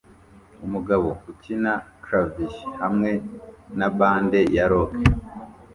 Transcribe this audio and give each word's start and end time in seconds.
Umugabo 0.65 1.07
ukina 1.31 1.71
clavier 2.03 2.55
hamwe 2.81 3.11
na 3.77 3.87
bande 3.97 4.39
ya 4.55 4.65
rock 4.71 4.93